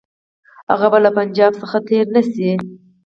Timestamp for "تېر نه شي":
1.87-2.51